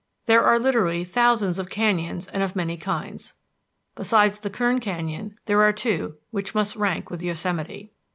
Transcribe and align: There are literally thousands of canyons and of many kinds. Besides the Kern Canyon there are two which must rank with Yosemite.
There 0.25 0.43
are 0.43 0.57
literally 0.57 1.03
thousands 1.03 1.59
of 1.59 1.69
canyons 1.69 2.25
and 2.27 2.41
of 2.41 2.55
many 2.55 2.75
kinds. 2.75 3.35
Besides 3.93 4.39
the 4.39 4.49
Kern 4.49 4.79
Canyon 4.79 5.35
there 5.45 5.61
are 5.61 5.71
two 5.71 6.17
which 6.31 6.55
must 6.55 6.75
rank 6.75 7.11
with 7.11 7.21
Yosemite. 7.21 7.91